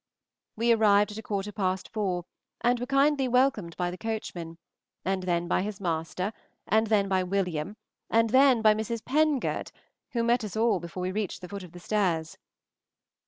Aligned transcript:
We 0.55 0.71
arrived 0.71 1.11
at 1.11 1.19
a 1.19 1.21
quarter 1.21 1.51
past 1.51 1.87
four, 1.89 2.25
and 2.61 2.79
were 2.79 2.87
kindly 2.87 3.27
welcomed 3.27 3.77
by 3.77 3.91
the 3.91 3.99
coachman, 3.99 4.57
and 5.05 5.21
then 5.21 5.47
by 5.47 5.61
his 5.61 5.79
master, 5.79 6.33
and 6.65 6.87
then 6.87 7.07
by 7.07 7.21
William, 7.21 7.77
and 8.09 8.31
then 8.31 8.63
by 8.63 8.73
Mrs. 8.73 9.05
Pengird, 9.05 9.71
who 10.13 10.21
all 10.21 10.25
met 10.25 10.43
us 10.43 10.53
before 10.81 11.01
we 11.01 11.11
reached 11.11 11.41
the 11.41 11.49
foot 11.49 11.61
of 11.61 11.73
the 11.73 11.79
stairs. 11.79 12.39